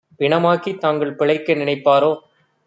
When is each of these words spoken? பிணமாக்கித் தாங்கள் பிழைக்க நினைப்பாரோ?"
பிணமாக்கித் 0.19 0.79
தாங்கள் 0.79 1.15
பிழைக்க 1.15 1.53
நினைப்பாரோ?" 1.53 2.11